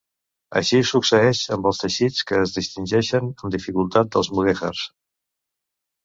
Així 0.59 0.77
succeeix 0.91 1.41
amb 1.55 1.67
els 1.71 1.81
teixits 1.83 2.25
que 2.31 2.39
es 2.45 2.53
distingeixen 2.55 3.27
amb 3.29 3.55
dificultat 3.57 4.09
dels 4.17 4.31
mudèjars. 4.39 4.81